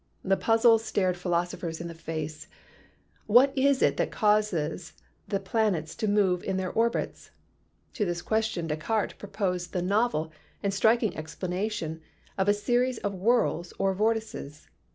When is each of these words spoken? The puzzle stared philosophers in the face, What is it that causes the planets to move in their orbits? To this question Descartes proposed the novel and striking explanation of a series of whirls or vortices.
The 0.23 0.35
puzzle 0.35 0.79
stared 0.79 1.15
philosophers 1.15 1.79
in 1.79 1.87
the 1.87 1.93
face, 1.93 2.47
What 3.27 3.55
is 3.55 3.83
it 3.83 3.97
that 3.97 4.09
causes 4.09 4.93
the 5.27 5.39
planets 5.39 5.93
to 5.97 6.07
move 6.07 6.43
in 6.43 6.57
their 6.57 6.71
orbits? 6.71 7.29
To 7.93 8.03
this 8.05 8.23
question 8.23 8.65
Descartes 8.65 9.19
proposed 9.19 9.73
the 9.73 9.83
novel 9.83 10.31
and 10.63 10.73
striking 10.73 11.15
explanation 11.15 12.01
of 12.35 12.49
a 12.49 12.53
series 12.55 12.97
of 12.97 13.13
whirls 13.19 13.73
or 13.77 13.93
vortices. 13.93 14.69